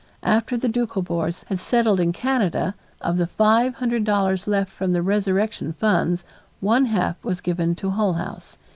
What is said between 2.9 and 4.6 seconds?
of the five hundred dollars